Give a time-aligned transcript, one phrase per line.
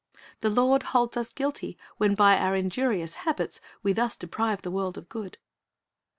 [0.39, 4.97] The Lord holds us guilty when b} our injurious habits we thus deprive the world
[4.97, 5.37] of good.